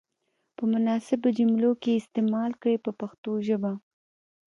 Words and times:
په 0.55 0.63
مناسبو 0.73 1.27
جملو 1.37 1.71
کې 1.81 1.89
یې 1.93 1.99
استعمال 2.01 2.51
کړئ 2.61 2.75
په 2.85 2.91
پښتو 2.99 3.31
ژبه. 3.47 3.71